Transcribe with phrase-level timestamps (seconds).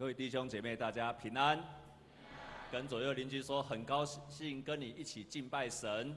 [0.00, 1.62] 各位弟兄姐妹，大家平安。
[2.72, 6.16] 跟左右邻居说，很高兴跟你一起敬拜神。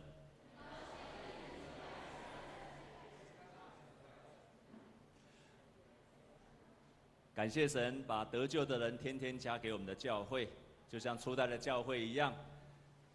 [7.35, 10.47] 感谢神把得救的人天天加给我们的教会，
[10.87, 12.33] 就像初代的教会一样。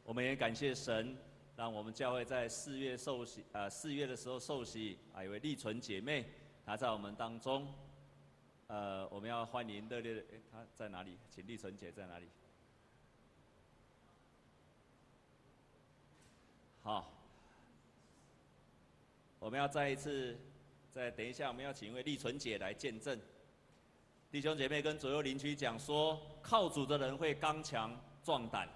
[0.04, 1.16] 我们也感谢神，
[1.56, 6.26] 让我们教会在四月受洗，呃，四月的时候受洗，啊，一位丽纯姐妹，
[6.66, 7.66] 她在我们当中。
[8.68, 11.16] 呃，我们要欢迎热烈的，哎，他在哪里？
[11.30, 12.28] 请丽纯姐在哪里？
[16.82, 17.10] 好，
[19.38, 20.38] 我们要再一次，
[20.92, 23.18] 再等一下，我们要请一位丽纯姐来见证。
[24.30, 28.68] 弟兄姐妹跟左右邻居讲说，靠主的人会刚强壮胆，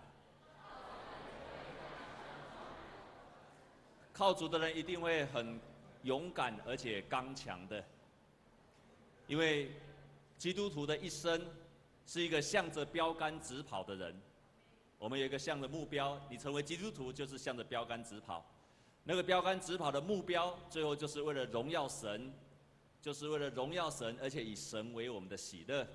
[4.11, 5.61] 靠主的人一定会很
[6.03, 7.85] 勇敢而且刚强的。
[9.33, 9.71] 因为
[10.37, 11.41] 基督徒的一生
[12.05, 14.15] 是一个向着标杆直跑的人，
[14.99, 18.45] 我们有一个向着目标，你成为基督徒就是向着标杆直跑。
[19.05, 22.31] 那个标杆直跑的目标，最后就是为了荣耀神，
[23.01, 25.89] 就是为了荣耀神，而且以神为我们的喜乐。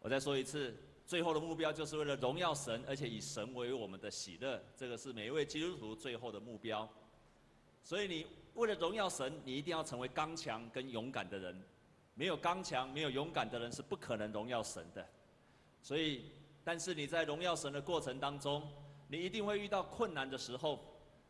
[0.00, 4.58] 我再说一次，最后的目标就是为了荣耀神，而且以神为我们的喜乐。
[4.74, 6.88] 这个是每一位基督徒最后的目标。
[7.82, 11.62] 所以你为了荣耀神，你一定要成为刚强跟勇敢的人。
[12.14, 15.04] 没有刚强、没有勇敢的人是不可能荣耀神的，
[15.82, 16.30] 所以，
[16.62, 18.62] 但是你在荣耀神的过程当中，
[19.08, 20.78] 你一定会遇到困难的时候，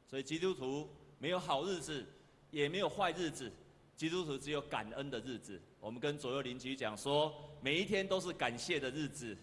[0.06, 2.06] 所以基督徒没有好日子，
[2.50, 3.50] 也没有坏日子，
[3.96, 5.60] 基督徒只有感恩的日子。
[5.80, 9.36] 我们跟左右邻居讲说，每一天都是感谢的日子，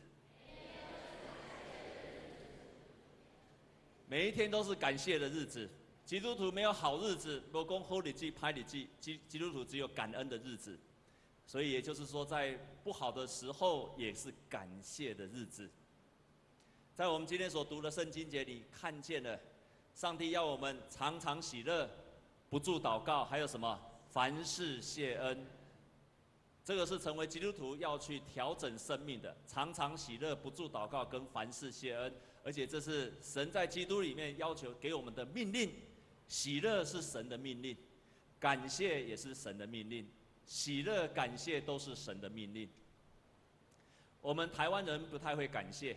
[4.08, 5.68] 每一天都是感谢的日子。
[6.06, 10.78] 基督徒没有好日子，罗公好日子、歹日子，基基督徒只有感恩的日子。
[11.52, 15.70] 所以也就是说，在不好的时候也是感谢的日子。
[16.96, 19.38] 在我们今天所读的圣经节里，看见了
[19.94, 21.90] 上帝要我们常常喜乐，
[22.50, 23.78] 不住祷告，还有什么？
[24.08, 25.46] 凡事谢恩。
[26.64, 32.16] 这个是成为基督徒要去调整生命的，常常喜乐，不住祷告，跟凡事谢恩。
[32.46, 35.70] 而且这是神在基督里面要求给我们的命令。
[36.30, 37.76] 喜乐是神的命令，
[38.40, 40.08] 感谢也是神的命令。
[40.52, 42.70] 喜乐、感谢都是神的命令。
[44.20, 45.96] 我们台湾人不太会感谢，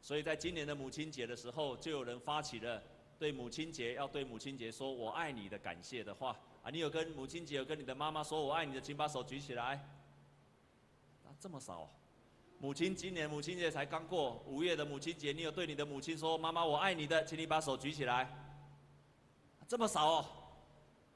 [0.00, 2.80] 所以在今年的母亲节的时候，就有人发起了
[3.18, 6.70] 对母亲节要对母亲节说“我爱你”的感谢的话啊。
[6.70, 9.74] 你有跟母亲节有跟你的妈妈说“我爱你”的，请把手举起来。
[11.24, 11.90] 啊，这么少！
[12.60, 18.32] 母亲今年母亲节才刚过，五月的母亲节，你有对你的母亲说“妈妈，我爱你”的，请你把手举起来。
[19.66, 20.26] 这么少哦，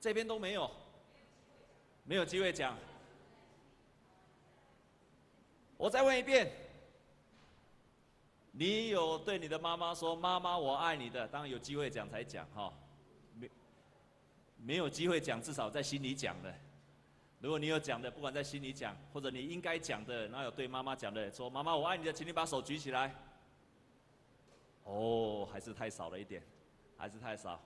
[0.00, 0.68] 这边都没有。
[2.08, 2.78] 没有机会讲，
[5.76, 6.48] 我再问一遍，
[8.52, 11.26] 你有对你的妈妈说“妈妈，我爱你”的？
[11.26, 12.72] 当然有机会讲才讲哈，
[13.34, 13.50] 没
[14.56, 16.54] 没有机会讲，至少在心里讲的。
[17.40, 23.12] 如果你有讲的，不管在心里讲，或者你应该讲的，然后有对妈妈讲的，说“妈妈，我爱你”的，请你把手举起来。
[24.84, 26.40] 哦，还是太少了一点，
[26.96, 27.60] 还是太少。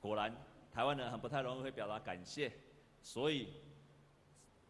[0.00, 0.34] 果然，
[0.72, 2.52] 台湾人很不太容易会表达感谢。
[3.06, 3.46] 所以，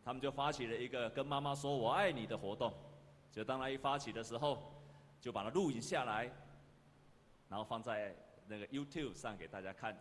[0.04, 2.70] 他们就发起了一个跟妈妈说“我爱你”的活动。
[3.32, 4.62] 就当他一发起的时候，
[5.22, 6.30] 就把它录影下来，
[7.48, 8.14] 然后放在
[8.46, 9.98] 那个 YouTube 上给大家看。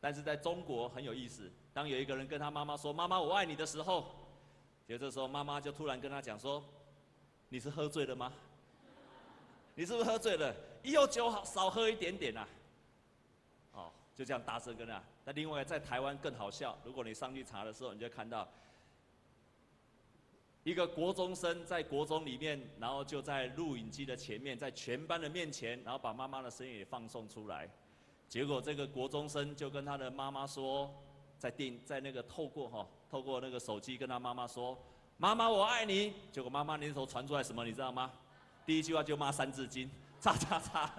[0.00, 4.06] 但是在中国很有意思，当有一个人跟他妈妈说“妈妈，我爱你”的时候，
[4.88, 6.64] 就这时候妈妈就突然跟他讲说
[7.50, 8.32] ：“你是喝醉了吗？
[9.74, 10.56] 你是不是喝醉了？
[10.82, 12.48] 以后酒好少喝一点点啊。”
[14.14, 15.02] 就这样大声跟他。
[15.24, 18.48] 那另外在台湾更好笑，如果你上去查的时候，你就看到
[20.64, 27.68] 一个国中生在国中里面，然后就在录影机的前面，在全班的面前，然后把妈妈的声音也放送出来。
[28.28, 30.90] 结果这个国中生就跟他的妈妈说，
[31.38, 34.78] 在电在那个透过哈透过那个手机跟他妈妈说
[35.18, 38.10] ：“妈妈我爱你。”结果妈妈那时候传出来什么你知道吗？
[38.64, 39.90] 第一句话就骂三字经，
[40.20, 40.90] 叉叉叉，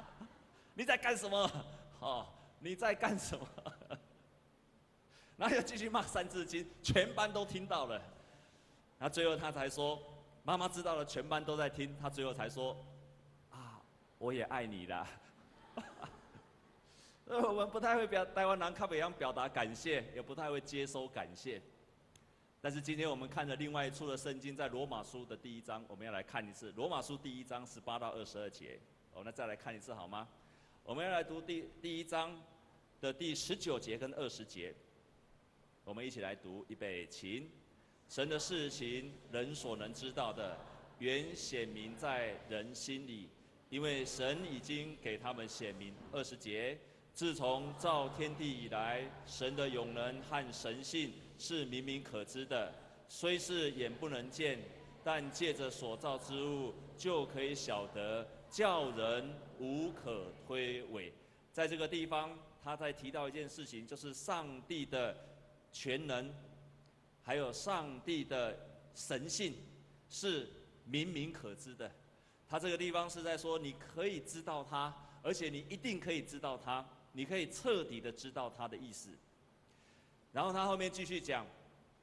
[0.73, 1.49] 你在干什么？
[2.01, 2.27] 哦，
[2.63, 3.45] 你在干什么？
[5.35, 7.95] 然后又继续骂《三字经》，全班都听到了。
[8.97, 10.01] 然后最后他才说
[10.43, 12.73] ：“妈妈知道了，全班都在听。”他最后才说
[13.51, 13.81] ：“啊，
[14.17, 15.05] 我也爱你啦。
[17.27, 21.61] ”我们不太会表台湾人靠北洋表达感谢，也不太会接收感谢。
[22.61, 26.71] 但是今天我们看着另外一处的圣经，在罗马书的第一章，我们要来看一次。
[26.77, 28.79] 罗马书第一章十八到二十二节，
[29.13, 30.25] 我们再来看一次好吗？
[30.85, 32.37] 我们要来读第第一章
[33.03, 34.73] 的第十九节跟二十节。
[35.83, 37.45] 我们一起来读，预备，请。
[38.07, 40.57] 神的事情，人所能知道的，
[40.99, 43.27] 原显明在人心里，
[43.69, 45.93] 因为神已经给他们显明。
[46.13, 46.79] 二十节，
[47.13, 52.73] 自从造天地以来，神的永能和神性是明明可知的，
[53.09, 54.57] 虽是眼不能见，
[55.03, 59.29] 但借着所造之物就可以晓得，叫人
[59.59, 61.11] 无可推诿。
[61.51, 65.15] 在这个地方，他在提到一件事情，就是上帝的
[65.71, 66.33] 全能。
[67.25, 68.53] 还有上帝的
[68.93, 69.55] 神性
[70.09, 70.49] 是
[70.83, 71.89] 明明可知的，
[72.49, 79.09] 他这个地方是在说，你可以知道他，而且你一定可以知道他，你可以彻底的知道他的意思。
[80.33, 81.47] 然后他后面继续讲，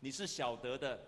[0.00, 0.98] 你是晓得的，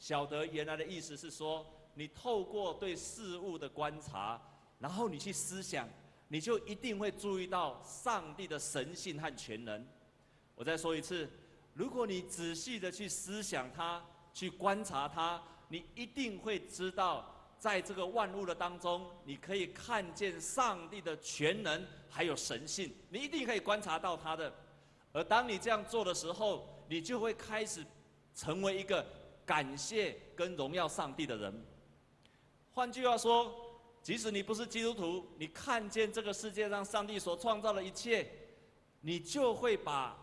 [0.00, 4.42] 晓得原来的意思是说，你透过对事物的观察，
[4.80, 5.88] 然后你去思想，
[6.32, 9.84] 你就一定会注意到上帝的神性和全能。
[10.54, 11.28] 我再说一次。
[11.74, 14.00] 如果你仔细的去思想它，
[14.32, 24.52] 去观察它，你一定会知道，在这个万物的当中，你可以看见上帝的全能还有神性，你一定可以观察到它的。
[25.12, 27.84] 而当你这样做的时候，你就会开始
[28.34, 29.04] 成为一个
[29.44, 31.64] 感谢跟荣耀上帝的人。
[32.72, 33.69] 换句话说，
[34.02, 38.26] 即使你不是基督徒，你看见这个世界上上帝所创造的一切，
[39.00, 40.16] 你就会把。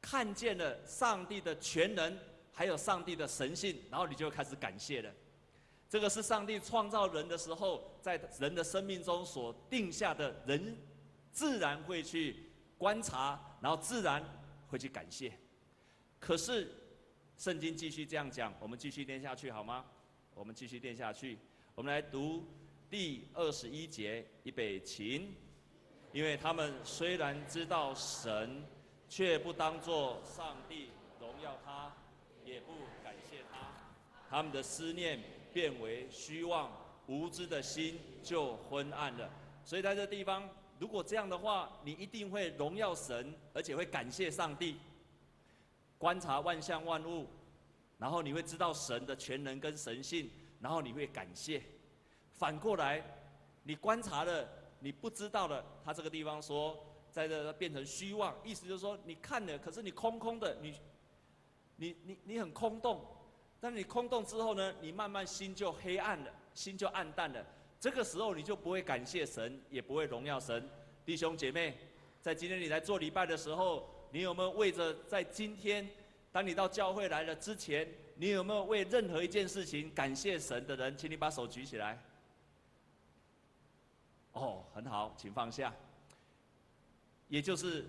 [0.00, 2.16] 看见了上帝的全能，
[2.52, 5.12] 还有上帝的神性，然后你就开始感谢了。
[5.88, 10.78] 这个是上帝创造人的时候，在人的生命中所定下的人，
[11.32, 12.48] 自然会去
[12.78, 14.24] 观察，然后自然
[14.68, 15.36] 会去感谢。
[16.20, 16.70] 可是
[17.36, 19.84] 圣经继续这样讲，我们继续念下去好吗？
[20.32, 21.36] 我们继续念下去，
[21.74, 22.46] 我们来读
[22.90, 25.34] 第二十一节，预备起，
[26.12, 28.64] 因为他们虽然知道神。
[29.10, 31.90] 却不当作上帝荣耀他，
[32.44, 33.72] 也不感谢他，
[34.28, 35.18] 他们的思念
[35.50, 36.70] 变为虚妄，
[37.06, 39.30] 无知的心就昏暗了。
[39.64, 40.46] 所以在这地方，
[40.78, 44.76] 如果这样的话，你一定会荣耀神，而且会感谢上帝。
[45.96, 47.26] 观察万象万物，
[47.96, 50.30] 然后你会知道神的全能跟神性，
[50.60, 51.62] 然后你会感谢。
[52.38, 53.04] 反过来，
[53.64, 54.48] 你观察了，
[54.80, 56.74] 你不知道的，他这个地方说。
[57.10, 60.74] 在这变成虚妄，意思就是说，你看了，可是你空空的，你，
[61.76, 63.04] 你你你很空洞，
[63.58, 67.44] 但你空洞之后呢，你慢慢心就黑暗了，心就暗淡了。
[67.80, 70.68] 这个时候你就不会感谢神，也不会荣耀神。
[71.04, 71.76] 弟兄姐妹，
[72.20, 75.88] 在今天你来做礼拜的时候，你有没有为着在今天，
[76.30, 80.96] 当你到教会来了之前，你有没有为任何一件事情感谢神的人？
[80.96, 82.00] 请你把手举起来。
[84.32, 85.74] 哦，很好，请放下。
[87.28, 87.84] 也就是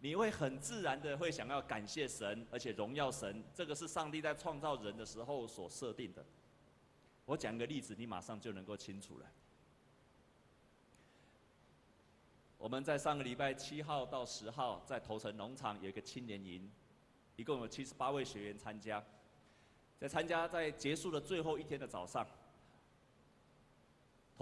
[0.00, 6.24] 你会很自然的会想要感谢神，而且荣耀神，这个是上帝在创造人的时候所设定的。
[7.24, 9.26] 我讲个例子，你马上就能够清楚了。
[12.58, 16.70] 我们在上个礼拜七号到十号在头城农场有一个青年营，
[17.36, 19.02] 一共有七十八位学员参加。
[19.98, 22.26] 在参加在结束的最后一天的早上，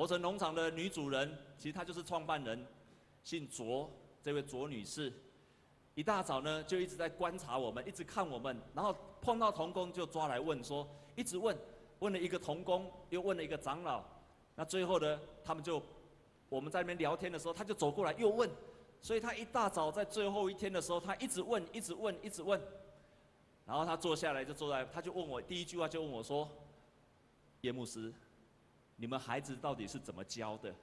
[0.01, 2.67] 头城农场的女主人，其实她就是创办人，
[3.23, 3.91] 姓卓。
[4.23, 5.13] 这位卓女士，
[5.95, 11.55] 一大早呢就一直在观察我们，一直看我们，然后碰到童工就抓来问说，一直问，
[11.99, 14.03] 问了一个童工，又问了一个长老，
[14.55, 15.83] 那最后呢，他们就
[16.49, 18.49] 我们在那边聊天的时候，他就走过来又问，
[19.03, 22.59] 所以他一大早在最后一天的时候，他一直问，一直问，一直问，
[23.67, 26.49] 然后他坐下来就坐在，他就问我第一句话就问我说，
[27.61, 28.11] 叶牧师，
[29.01, 30.75] 你们孩子到底是怎么教的？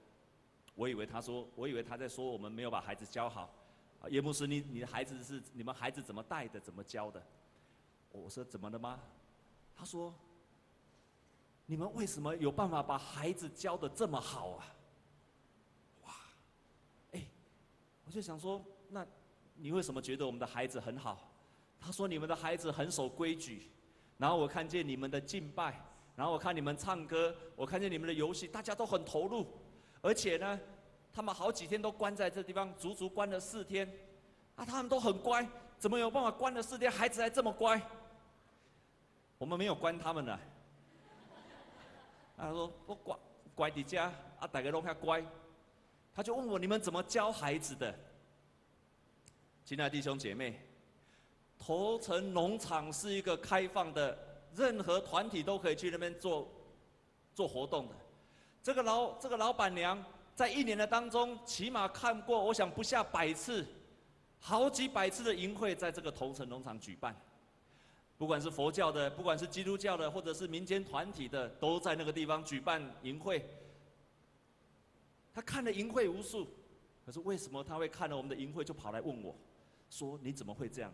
[0.73, 3.53] 我以为他说，我以为他在说我们没有把孩子教好。
[4.01, 7.21] 啊，叶牧师，你你的孩子是你们孩子怎么带的，怎么教的？
[8.11, 8.99] 我说怎么了吗？
[9.75, 10.11] 他说，
[11.67, 14.65] 你们为什么有办法把孩子教得这么好啊？
[16.05, 16.13] 哇，
[17.11, 17.23] 哎，
[18.03, 19.05] 我就想说，那
[19.53, 21.29] 你为什么觉得我们的孩子很好？
[21.79, 23.69] 他说你们的孩子很守规矩，
[24.17, 25.79] 然后我看见你们的敬拜，
[26.17, 29.45] 然后我看你们唱歌，我看见你们的游戏，大家都很投入。
[30.01, 30.59] 而且呢，
[31.13, 33.87] 他们好几天都关在这地方，足足关了四天，
[34.55, 35.47] 啊，他们都很乖，
[35.77, 37.79] 怎么有办法关了四天，孩子还这么乖？
[39.37, 40.39] 我们没有关他们呢。
[42.35, 43.15] 他说我乖
[43.53, 45.23] 乖的家，啊，大家都很乖。
[46.15, 47.93] 他就问我，你们怎么教孩子的？
[49.63, 50.59] 亲爱的弟兄姐妹，
[51.59, 54.17] 头城农场是一个开放的，
[54.55, 56.47] 任何团体都可以去那边做
[57.33, 57.95] 做活动的。
[58.63, 60.03] 这个老这个老板娘
[60.35, 63.65] 在一年的当中，起码看过我想不下百次，
[64.39, 67.15] 好几百次的淫会在这个同城农场举办。
[68.17, 73.47] 不管是佛教的，不管是基督教的，或者是民间团体的，都在那个地方举办淫会。
[75.33, 76.47] 他看了淫会无数，
[77.05, 79.35] 可是为什么他会看了我们的淫会就跑来问我，
[79.89, 80.91] 说你怎么会这样？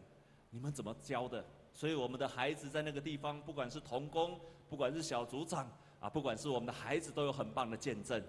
[0.49, 1.43] 你们怎么教的？
[1.73, 4.39] 所以我们的孩子在那个地方，不管是童工，
[4.69, 8.23] 不管是小组长啊，不管是我们的孩子，都有很棒的见证。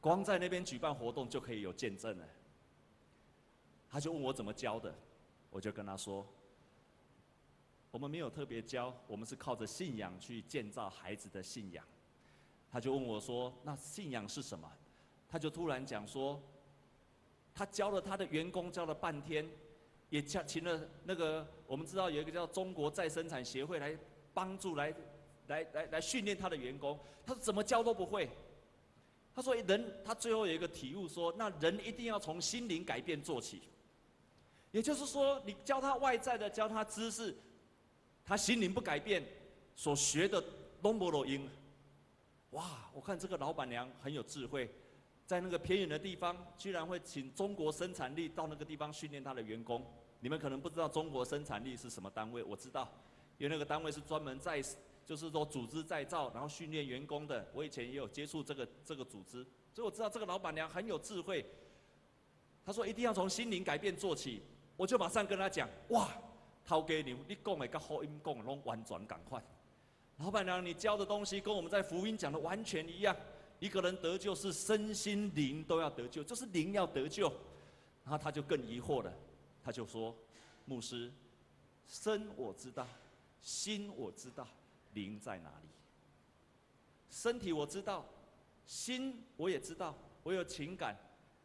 [0.00, 2.28] 光在那边举办活动就可以有见证了。
[3.88, 4.92] 他就问我怎么教的，
[5.50, 6.26] 我就跟他说。
[7.90, 11.84] 我们没有特别教，我们是靠着信仰去建造孩子的信仰。
[12.68, 14.68] 他就问我说：“那信仰是什么？”
[15.30, 16.42] 他就突然讲说
[17.54, 19.48] ：“他教了他的员工，教了半天，
[20.14, 23.98] 也叫请了那个我们知道有一个叫中国再生产协会来
[24.32, 24.94] 帮助来
[25.48, 26.96] 来来来训练他的员工。
[27.26, 28.30] 他说怎么教都不会。
[29.34, 33.62] 他说人他最后有一个体悟说：那人一定要从心灵改变做起。
[34.70, 37.34] 也就是说，你教他外在的，教他知识。”
[38.24, 39.20] 他心灵不改变，
[39.74, 40.42] 所学的
[40.82, 41.44] 拢无路用。
[42.50, 42.88] 哇！
[42.92, 44.70] 我看这个老板娘很有智慧，
[45.26, 49.84] 在那个偏远的地方，居然会请中国生产力到那个地方训练他的员工。
[50.24, 52.90] 你们可能不知道中国生产力是什么单位，我知道，
[53.36, 54.58] 因为那个单位是专门在，
[55.04, 57.46] 就是说组织再造，然后训练员工的。
[57.52, 61.44] 我以前也有接触这个这个组织，所以我知道这个老板娘很有智慧。
[62.64, 64.40] 她说一定要从心灵改变做起，
[64.78, 66.08] 我就马上跟她讲，哇！
[66.64, 69.44] 头家娘，你讲的跟福音讲的拢完全赶快。
[70.16, 73.14] 老板娘，你教的东西跟我们在福音讲的完全一样。
[73.58, 77.30] 一个人得救是身心灵都要得救，就是灵要得救。
[78.04, 79.12] 然后他就更疑惑了，
[79.64, 80.14] 他就说
[80.66, 81.10] ：“牧师，
[81.86, 82.86] 身我知道，
[83.40, 84.46] 心我知道，
[84.92, 85.68] 灵在哪里？
[87.10, 88.04] 身体我知道，
[88.66, 90.94] 心我也知道，我有情感，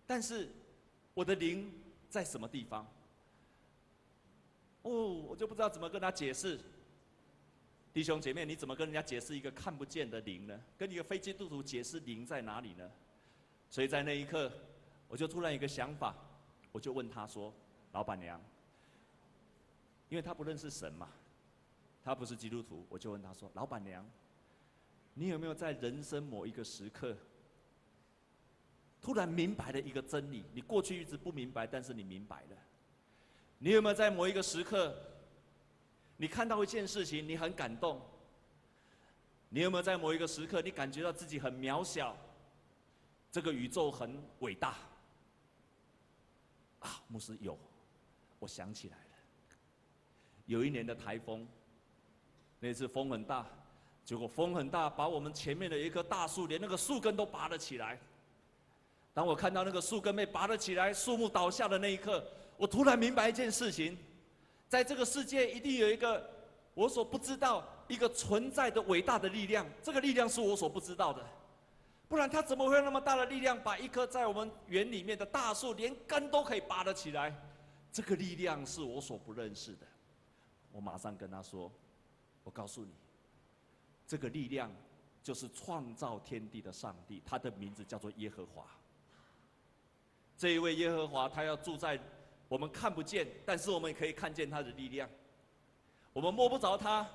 [0.05, 0.49] 但是
[1.13, 1.71] 我的灵
[2.09, 2.85] 在什么地方？”
[4.83, 6.59] 哦，我就不知道怎么跟他解释。
[7.91, 10.59] 弟兄姐妹，你怎么跟人家解释一个看不见的灵呢？
[10.77, 12.89] 跟一个非基督徒解释灵在哪里呢？
[13.69, 14.51] 所以在那一刻，
[15.07, 16.15] 我就突然有一个想法，
[16.71, 17.53] 我就问他说
[17.91, 18.39] ：“老板娘，
[20.10, 21.10] 因为他不认识神嘛，
[22.03, 24.05] 他不是基督徒，我就问他说：‘老板娘，
[25.13, 27.15] 你有没有在人生某一个时刻，
[29.01, 30.46] 突然明白了一个真理？
[30.53, 32.58] 你过去一直不明白，但是你明白了。’”
[33.62, 34.96] 你有没有在某一个时刻，
[36.15, 38.01] 你看到一件事情，你很感动？
[39.50, 42.15] 你有没有在某一个时刻，你感觉到自己很渺小？
[43.29, 44.77] 这个宇宙很伟大。
[46.79, 47.60] 啊，牧师有，
[48.39, 49.03] 我想起来了。
[50.46, 51.48] 有一年的台风，
[52.60, 53.46] 那次风很大，
[54.03, 58.00] 结果风很大，把我们前面的一棵大树，连那个树根都拔了起来。
[59.13, 62.25] 当我看到那个树根被拔了起来，树木倒下的那一刻。
[62.58, 63.98] 我突然明白一件事情，
[64.67, 66.27] 在这个世界一定有一个
[66.74, 69.65] 我所不知道、一个存在的伟大的力量。
[69.84, 71.25] 这个力量是我所不知道的，
[72.08, 77.34] 不然它怎么会有那么大的力量，把一棵在我们园里面的大树连根都可以拔得起来？
[77.91, 79.88] 这个力量是我所不认识的。
[80.72, 81.72] 我马上跟他说
[82.43, 82.91] ：“我告诉你，
[84.08, 84.72] 这个力量
[85.24, 88.65] 就是创造天地的上帝，他的名字叫做耶和华。
[90.38, 92.00] 这一位耶和华，他要住在。”
[92.50, 95.08] 我们看不见，但是我们也可以看见他的力量。
[96.13, 97.08] 我们摸不着他，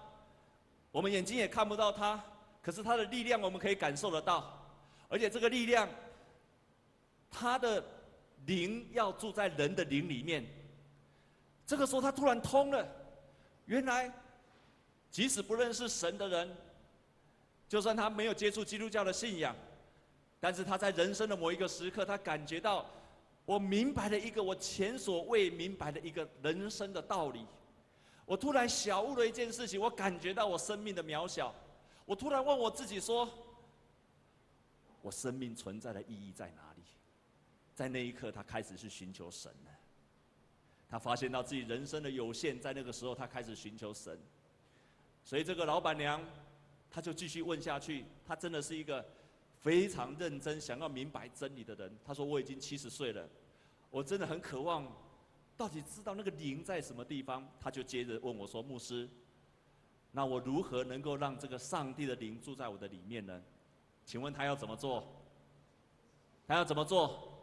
[0.92, 2.24] 我们眼睛也看不到他，
[2.62, 4.64] 可是他的力量我们可以感受得到。
[5.08, 5.88] 而且这个力量，
[7.28, 7.84] 他的
[8.46, 10.46] 灵要住在人的灵里面。
[11.66, 12.86] 这个时候他突然通了，
[13.66, 14.12] 原来
[15.10, 16.56] 即使不认识神的人，
[17.68, 19.54] 就算他没有接触基督教的信仰，
[20.40, 22.84] 但是他在人生的某一个时刻，他感觉到。
[23.46, 27.44] 我明白了一个我前所未明白的一个人生的道理，
[28.24, 31.54] 我突然小悟了一件事情，我感觉到我生命的渺小，
[32.06, 33.28] 我突然问我自己说：
[35.02, 36.82] 我生命存在的意义在哪里？
[37.74, 39.73] 在那一刻，他开始去寻求神了。
[40.94, 44.16] 他发现到自己人生的有限，在那个时候，他开始寻求神。
[45.24, 46.24] 所以这个老板娘，
[46.88, 49.04] 她就继续问下去，她真的是一个。
[49.58, 53.28] 非常认真，想要明白真理的人，他说：“我已经七十岁了，
[53.90, 54.86] 我真的很渴望，
[55.56, 59.08] 到底知道那个灵在什么地方。”他就接着问我说：“牧师，
[60.12, 63.42] 那我如何能够让这个上帝的灵住在我的里面呢？
[64.04, 65.04] 请问他要怎么做？
[66.46, 67.33] 他要怎么做？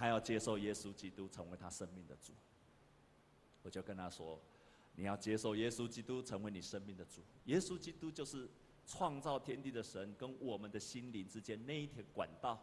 [0.00, 2.32] 他要接受耶稣基督成为他生命的主。”
[3.62, 4.40] 我就跟他说
[4.96, 8.48] ：“你要接受耶稣基督成为你生命的主，耶稣基督就是。”
[8.86, 12.60] 创造天地的神跟我们的心灵之间那一条管道，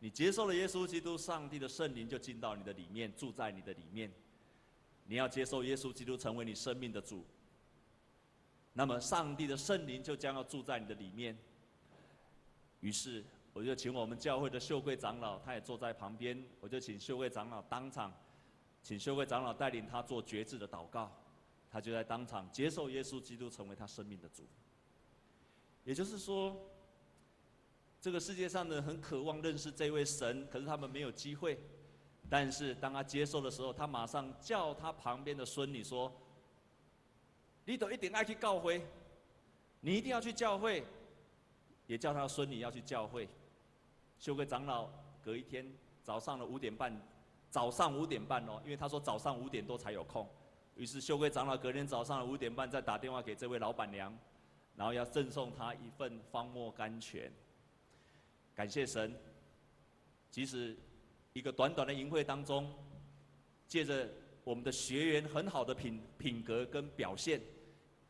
[0.00, 4.10] 你接受了耶稣基督，上帝的圣灵就进到你的里面，住在你的里面。
[5.04, 7.24] 你要接受耶稣基督成为你生命的主，
[8.72, 11.38] 那么上帝的圣灵就将要住在你的里面。
[12.80, 13.24] 于是，
[13.58, 18.14] 我就请我们教会的秀贵长老，他也坐在旁边，我就请秀贵长老当场，
[18.84, 21.10] 请秀贵长老带领他做决志的祷告，
[21.68, 24.44] 他就在当场接受耶稣基督成为他生命的主。
[25.82, 26.56] 也就是说，
[28.00, 31.58] 这个世界上的人很渴望认识这位神，可是他们没有机会。
[32.30, 36.12] 但是当他接受的时候，他马上叫他旁边的孙女说
[37.66, 38.86] ：“你都一定爱去教会，
[39.80, 40.84] 你一定要去教会。”
[41.88, 43.26] 也叫他孙女要去教会。
[44.18, 44.88] 修会长老
[45.22, 45.66] 隔一天
[46.02, 46.94] 早上的五点半，
[47.50, 50.28] 早上五点半哦，因为他说早上五点多才有空。
[50.74, 54.16] 于是修会长老隔天早上的五点半再打电话给这位老板娘，
[54.76, 57.32] 然后要赠送他一份方莫甘泉。
[58.54, 59.14] 感谢神，
[60.30, 60.76] 即使。
[61.34, 62.74] 一个短短的营会当中，
[63.68, 64.08] 借着
[64.42, 67.40] 我们的学员很好的品品格跟表现，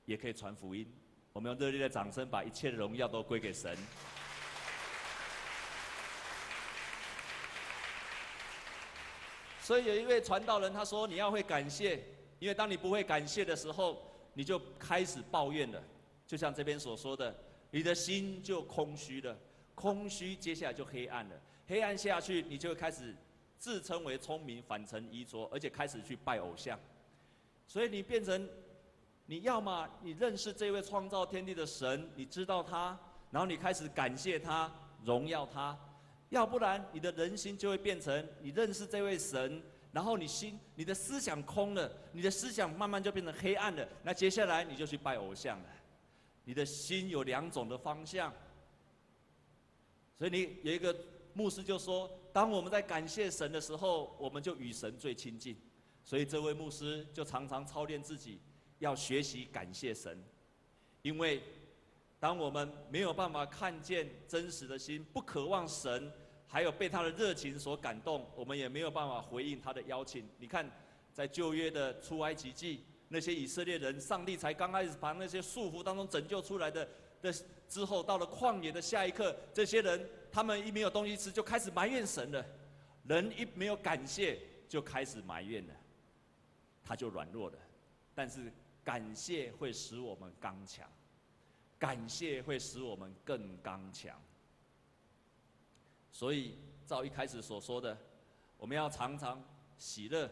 [0.06, 0.90] 也可以传福音。
[1.34, 3.76] 我们用热烈的掌声，把一切的荣耀都归给神。
[9.68, 12.02] 所以有一位传道人他说：“你要会感谢，
[12.38, 15.82] 因为当你不会感谢的时候，你就开始抱怨了。
[16.26, 17.36] 就像这边所说的，
[17.70, 19.36] 你的心就空虚了，
[19.74, 21.36] 空虚接下来就黑暗了。”
[21.68, 23.14] 黑暗下去，你就开始
[23.58, 26.80] 自称为聪明，反成愚拙，而且开始去拜偶像。
[27.66, 28.48] 所以你变成，
[29.26, 32.98] 你要么你认识这位创造天地的神，你知道他，
[33.30, 34.72] 然后你开始感谢他、
[35.04, 35.76] 荣耀他；
[36.30, 43.88] 要不然你的人心就会变成，你认识这位神，然后你心、你的思想空了，你的思想慢慢就变成黑暗了。
[44.02, 45.66] 那接下来你就去拜偶像了。
[46.44, 48.32] 你的心有两种的方向，
[50.16, 50.94] 所以你有一个。
[51.34, 55.56] 牧师就说：“当我们在感谢神的时候，我们就与神最亲近。
[56.02, 58.40] 所以这位牧师就常常操练自己，
[58.80, 60.20] 要学习感谢神。
[61.02, 61.40] 因为
[62.18, 66.10] 当我们没有办法看见真实的心，不渴望神，
[66.48, 70.26] 还有被他的热情所感动，我们也没有办法回应他的邀请。
[70.38, 70.68] 你看，
[71.12, 76.88] 在旧约的出埃及记，那些以色列人，上帝才刚开始把那些束缚当中拯救出来的
[77.22, 77.32] 的
[77.68, 82.44] 之后，到了旷野的下一刻，这些人。”他们一没有东西吃，就开始埋怨神了。
[83.04, 85.74] 人一没有感谢，就开始埋怨了，
[86.84, 87.58] 他就软弱了。
[88.14, 88.52] 但是
[88.84, 90.86] 感谢会使我们刚强，
[91.78, 94.20] 感谢会使我们更刚强。
[96.18, 97.96] 所以照一开始所说的，
[98.56, 99.40] 我们要常常
[99.78, 100.28] 喜乐，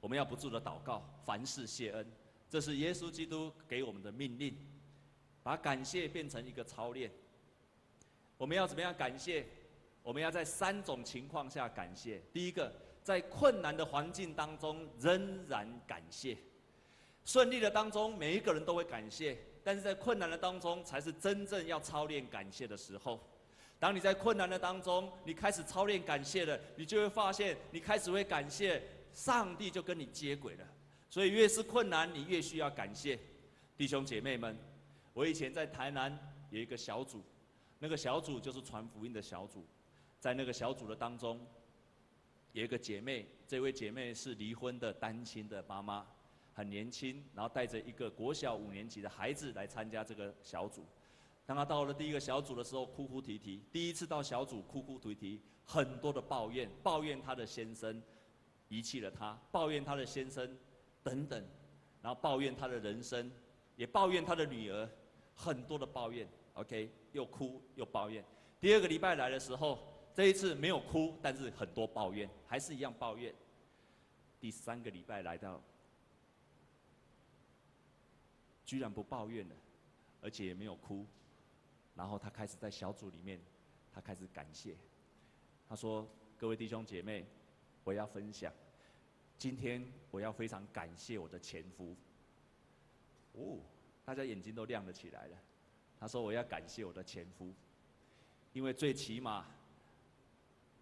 [0.00, 2.04] 我们要不住的祷告，凡事谢恩，
[2.50, 4.52] 这是耶稣基督给我们的命令，
[5.44, 7.08] 把感谢变成一个操练。
[8.36, 9.46] 我们要怎么样感谢？
[10.02, 12.20] 我们要在三种情况下感谢。
[12.32, 16.34] 第一个，在困难的环境当中仍然感谢；
[17.24, 23.20] 顺利的当中，每一个人都会感谢，但是在困难的当中，才是真正要操练感谢的时候。
[23.78, 30.66] 当你在困难的当中，你开始操练感谢了，你就会发现，你开始会感谢，上帝就跟你接轨了。
[31.10, 33.18] 所以越是困难，你越需要感谢。
[33.76, 34.56] 弟兄姐妹们，
[35.12, 36.18] 我以前在台南
[36.50, 37.22] 有一个小组。
[37.78, 39.62] 那个小组就是传福音的小组，
[40.18, 41.38] 在那个小组的当中，
[42.52, 46.06] 有一个姐妹，这位姐妹是离婚的单亲的妈妈，
[46.54, 50.86] 很年轻，然后带着一个国小五年级的孩子来参加这个小组。
[51.46, 53.62] 当他到了第一个小组的时候，哭哭啼啼。
[53.72, 58.02] 第一次到小组，哭哭啼啼，很多的抱怨，抱怨他的先生
[58.68, 60.58] 遗弃了他，抱怨他的先生
[61.02, 61.42] 等等，
[62.02, 63.30] 然后抱怨他的人生，
[63.76, 64.90] 也抱怨他的女儿，
[65.34, 66.28] 很多的抱怨。
[66.54, 66.90] OK。
[67.12, 68.22] 又哭又抱怨，
[68.60, 69.78] 第二个礼拜来的时候，
[70.12, 73.34] 这一次没有哭，但是很多抱怨，还是一样抱怨。
[74.38, 75.58] 第三个礼拜来到，
[78.66, 79.54] 居然不抱怨了，
[80.20, 81.06] 而且也没有哭，
[81.96, 83.40] 然后他开始在小组里面，
[83.92, 84.76] 他开始感谢，
[85.68, 86.06] 他说
[86.36, 87.26] ：“各位弟兄姐妹，
[87.84, 88.52] 我要分享，
[89.38, 91.96] 今天我要非常感谢我的前夫。”
[93.32, 93.58] 哦，
[94.04, 95.36] 大家眼睛都亮了起来了。
[95.98, 97.50] 他说：“我要感谢我的前夫，
[98.52, 99.46] 因为最起码，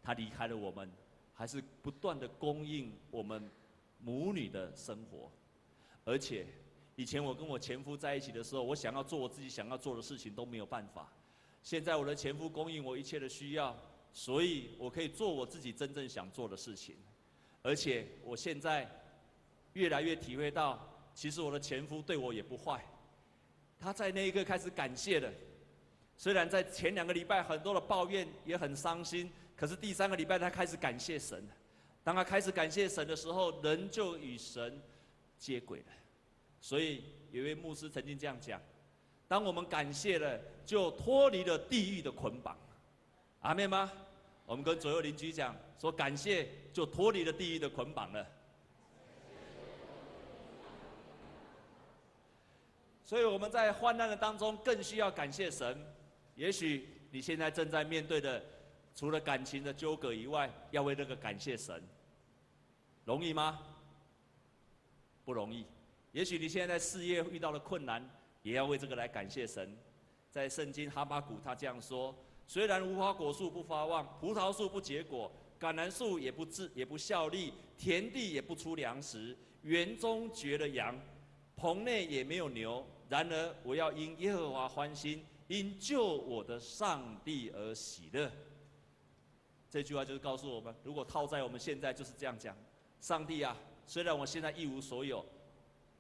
[0.03, 0.91] 他离开了我们，
[1.33, 3.49] 还是不断的供应我们
[4.01, 5.31] 母女的生活。
[6.05, 6.47] 而且，
[6.97, 11.13] 以前我跟我前夫在一起的时候，我想要做我自己想要做的事情都没有办法。
[11.63, 13.77] 现在我的前夫供应我一切的需要，
[14.13, 16.95] 所以我可以做我自己真正想做的事情。
[17.63, 18.89] 而且，我现在
[19.73, 22.85] 越来越体会到，其实我的前夫对我也不坏。”
[23.81, 25.33] 他在那一刻开始感谢了，
[26.17, 31.43] 虽然在前两个礼拜很多的抱怨也很伤心，可是第三个礼拜他开始感谢神。
[32.03, 34.81] 当他开始感谢神的时候，人就与神
[35.39, 35.87] 接轨了。
[36.65, 38.59] 所以有一位牧师曾经这样讲：
[39.29, 42.57] 当我们感谢了，就脱离了地狱的捆绑。
[43.41, 43.93] 阿妹吗？
[44.47, 48.27] 我们跟左右邻居讲说，感谢就脱离了地狱的捆绑了。
[53.05, 55.79] 所以我们在患难的当中更需要感谢神。
[56.35, 58.43] 也许你现在正在面对的，
[58.95, 61.87] 除了感情的纠葛以外，要为这个感谢神，
[63.05, 63.61] 容易吗？
[65.27, 65.67] 不容易。
[66.15, 68.09] 也许你现在事业遇到了困难，
[68.43, 69.77] 也要为这个来感谢神。
[70.31, 72.15] 在圣经哈巴谷他这样说：
[72.47, 80.97] 虽然无花果树不发旺，葡萄树不结果，橄榄树也不治也不效力，田地也不出粮食，园中绝了羊，
[81.57, 82.87] 棚内也没有牛。
[83.09, 88.31] 然而，我要因耶和华欢心，因救我的上帝而喜乐。
[89.69, 92.57] 这句话就是告诉我们，如果套在我们现在就是这样讲：
[93.01, 95.25] 上帝啊，虽然我现在一无所有，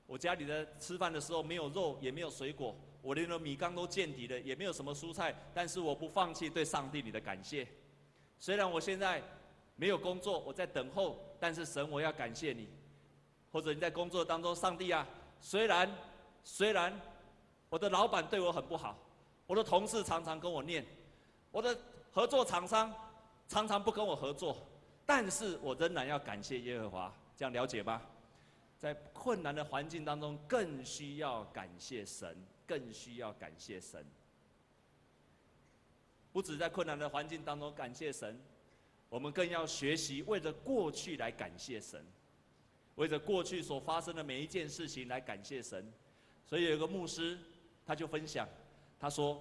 [0.06, 7.66] 我家里的吃饭的时候没有肉，也没有水果，我连个米缸都见底了，也没有什么蔬菜，但是我不放弃对上帝你的感谢。
[8.38, 9.22] 虽然我现在
[9.76, 12.68] 没有工作，我在等候，但是神，我要感谢你。
[13.52, 15.06] 或者你在工作当中，上帝啊，
[15.40, 15.90] 虽然。
[16.46, 16.92] 虽然
[17.70, 18.98] 我的老板对我很不好，
[19.46, 20.84] 我的同事常常跟我念，
[21.50, 21.74] 我的
[22.12, 22.94] 合作厂商
[23.48, 24.54] 常常不跟我合作，
[25.06, 28.02] 但是我仍然要感谢耶和华，这样了解吗？
[28.78, 34.04] 在困难的环境当中，更需要感谢神，更需要感谢神。
[36.32, 38.38] 不止在困难的环境当中感谢神，
[39.08, 42.04] 我们更要学习为着过去来感谢神，
[42.96, 45.92] 为着过去所发生的每一件事情来感谢神。
[46.44, 47.38] 所以有一个牧师，
[47.86, 48.48] 他就分享，
[48.98, 49.40] 他说，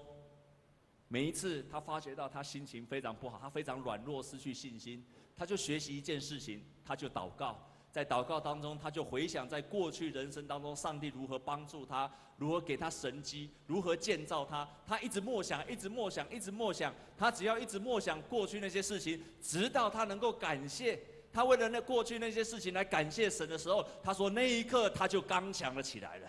[1.08, 5.04] 每一次他发觉到他心情非常不好，他非常软弱，失去信心，
[5.36, 7.60] 他就学习一件事情，他就祷告，
[7.94, 21.00] 在祷告当中，他就回想在过去人生当中，上帝如何帮助他，如何给他神迹，如何建造他，他一直默想，一直默想，一直默想，他只要一直默想过去那些事情，直到他能够感谢，
[21.32, 26.28] 他为了那过去那些事情来感谢神的时候，他说那一刻他就刚强了起来了。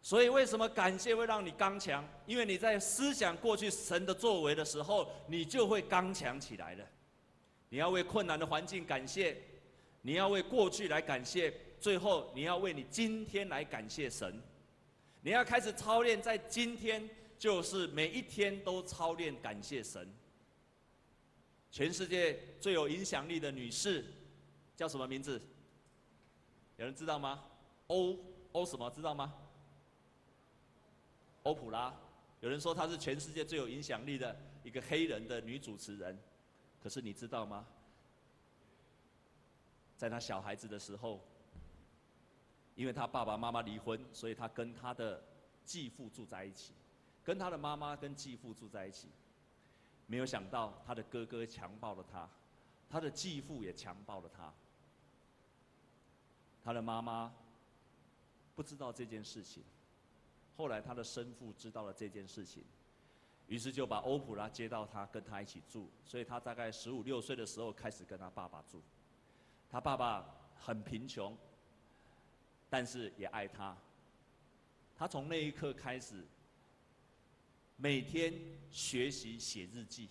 [0.00, 2.02] 所以，为什么感谢会让你刚强？
[2.24, 6.84] 因为你在思想过去神的作为的时候，你就会刚强起来了。
[7.68, 9.36] 你要为困难的环境感谢，
[10.08, 14.40] 你要为过去来感谢，最后你要为你今天来感谢神。
[15.20, 17.06] 你要开始操练，在今天
[17.38, 20.10] 就是每一天都操练感谢神。
[21.70, 24.02] 全世界最有影响力的女士
[24.74, 25.38] 叫什么名字？
[26.78, 27.44] 有人知道吗？
[27.88, 28.16] 欧
[28.52, 28.88] 欧什么？
[28.88, 29.34] 知道吗？
[31.42, 31.94] 欧普拉，
[32.40, 36.18] 有人说她是全世界最有影响力的一个黑人的女主持人，
[36.82, 37.66] 可是你知道吗？
[39.98, 41.20] 在他小孩子的时候，
[42.76, 45.20] 因为他爸爸妈妈离婚，所以他跟他的
[45.64, 46.72] 继父住在一起，
[47.24, 49.08] 跟他的妈妈跟继父住在一起，
[50.06, 52.30] 没有想到他的哥哥强暴了他，
[52.88, 54.54] 他的继父也强暴了他。
[56.62, 57.34] 他的妈妈
[58.54, 59.64] 不知道这件事情。
[60.56, 62.64] 后来他的生父知道了这件事情，
[63.48, 68.80] 于是就把欧普拉接到他跟他一起住，所以他大概十五六岁的时候开始跟他爸爸住。
[69.70, 70.26] 他爸爸
[70.58, 71.36] 很贫穷，
[72.70, 73.76] 但是也爱他。
[74.96, 76.26] 他从那一刻开始，
[77.76, 78.32] 每天
[78.70, 80.08] 学习写日记，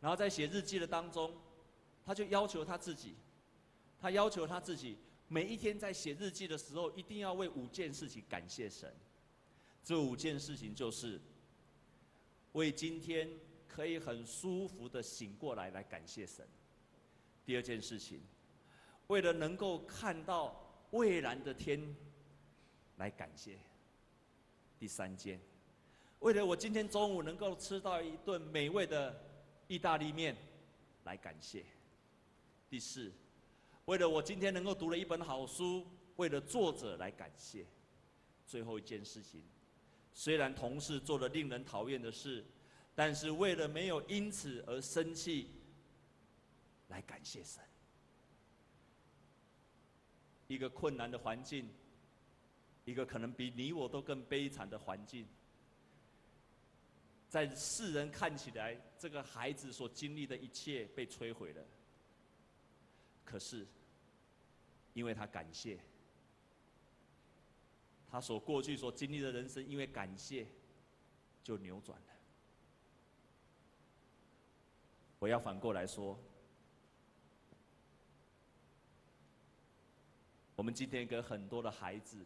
[0.00, 1.34] 然后在写日记的当中，
[2.04, 3.14] 他就要求他自己，
[3.98, 8.94] 他要求他自己每一天在写日记的时候，一定要为五件事情感谢神。
[9.82, 11.20] 这五件事情就是
[12.52, 13.30] 为今天
[13.68, 16.46] 可以很舒服的醒过来来感谢神。
[17.46, 18.20] 第二件事情，
[19.06, 21.80] 为了能够看到蔚蓝的天
[22.96, 23.56] 来感谢。
[24.80, 25.40] 第三件，
[26.18, 29.16] 为了我今天中午能够吃到一顿美味的
[29.68, 30.36] 意大利面
[31.04, 31.64] 来感谢。
[32.68, 33.12] 第四，
[33.84, 37.64] 为了我今天能够读了一本好书，为了作者来感谢。
[38.44, 39.40] 最后一件事情。
[40.12, 42.44] 虽然同事做了令人讨厌的事，
[42.92, 45.50] 但是为了没有因此而生气，
[46.88, 47.62] 来感谢神。
[50.48, 51.68] 一个困难的环境，
[52.84, 55.26] 一个可能比你我都更悲惨的环境，
[57.28, 61.64] 在世人看起来，这个孩子所经历的一切被摧毁了。
[63.24, 63.66] 可是，
[64.94, 65.78] 因为他感谢。
[68.08, 70.46] 他所过去所经历的人生，因为感谢，
[71.42, 72.06] 就扭转了。
[75.18, 76.16] 我要反过来说，
[80.56, 82.16] 我们今天跟很多的孩子，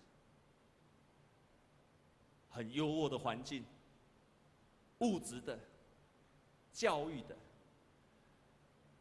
[2.49, 3.65] 很优渥的环境，
[5.01, 5.59] 物质的、
[6.73, 7.37] 教育的，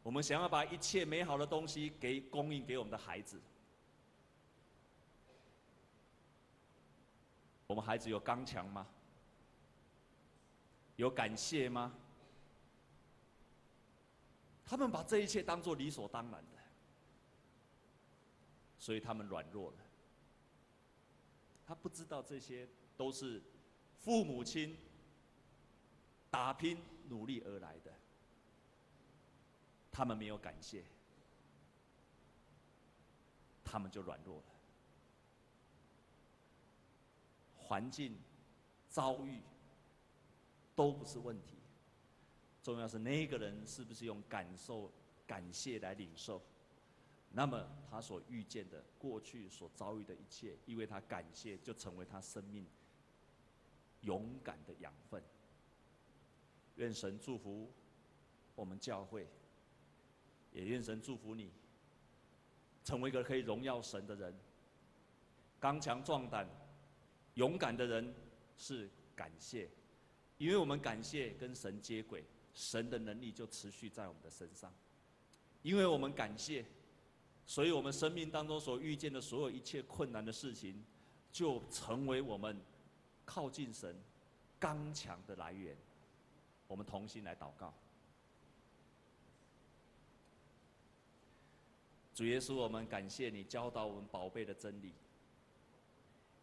[0.02, 3.40] 我们想要把一切美好的东西给供应给我们的孩子。
[7.68, 8.84] 我们孩子有刚强吗？
[10.96, 11.94] 有感谢吗？
[14.66, 16.59] 他们把这一切当做理所当然的，
[18.80, 19.76] 所以他们软弱了。
[21.64, 23.40] 他不知道这些都是
[23.98, 24.76] 父母亲
[26.28, 26.76] 打拼
[27.08, 27.92] 努力而来的，
[29.92, 30.84] 他们没有感谢，
[33.62, 34.44] 他们就软弱了。
[37.54, 38.18] 环境、
[38.88, 39.40] 遭遇
[40.74, 41.58] 都不是问题，
[42.62, 44.90] 重要是那个人是不是用感受、
[45.26, 46.42] 感谢来领受。
[47.32, 52.66] 那么他所遇见的过去所遭遇的一切，因为他感谢，就成为他生命
[54.02, 55.22] 勇敢的养分。
[56.76, 57.70] 愿神祝福
[58.54, 59.28] 我们教会，
[60.52, 61.50] 也愿神祝福你，
[62.84, 64.34] 成为一个可以荣耀神的人，
[65.58, 66.48] 刚强壮胆。
[67.34, 68.12] 勇敢的人
[68.58, 69.70] 是感谢，
[70.36, 74.70] 因为我们感谢跟神接轨，神的能力就持续在我们的身上。
[75.62, 76.66] 因为我们感谢，
[77.50, 80.80] 所以我们生命当中所遇见的所有一切困难的事情，
[81.32, 82.56] 就成为我们
[83.24, 84.00] 靠近神
[84.56, 85.76] 刚强的来源。
[86.68, 87.74] 我们同心来祷告，
[92.14, 94.92] 主耶稣，我们感谢你教导我们宝贝的真理。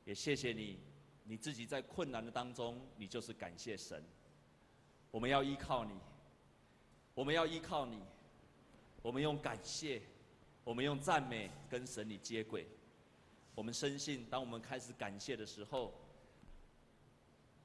[0.03, 0.77] 也谢谢你，
[1.23, 4.03] 你自己在困难的当中，你就是感谢神。
[5.09, 5.93] 我们要依靠你，
[7.13, 8.03] 我们要依靠你，
[9.01, 10.01] 我们用感谢，
[10.67, 12.67] 我们用赞美跟神你接轨。
[13.55, 15.93] 我们深信，当我们开始感谢的时候，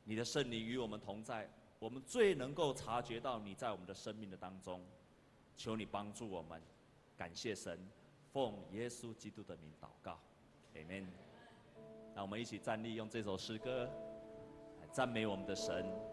[0.05, 4.81] 你的圣灵与我们同在，我们最能够察觉到你在我们的生命的当中。
[5.57, 6.62] 求你帮助我们，
[7.17, 7.77] 感谢神，
[8.33, 10.21] 奉耶稣基督的名祷告
[10.77, 11.07] ，Amen。
[12.15, 13.85] 让我们一起站立，用这首诗歌
[14.81, 16.12] 来赞美我们的神。